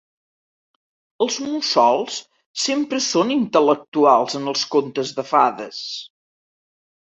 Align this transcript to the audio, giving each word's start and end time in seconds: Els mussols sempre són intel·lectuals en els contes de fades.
Els 1.25 1.37
mussols 1.47 2.17
sempre 2.63 3.03
són 3.09 3.35
intel·lectuals 3.37 4.41
en 4.43 4.53
els 4.55 4.67
contes 4.75 5.15
de 5.21 5.31
fades. 5.37 5.87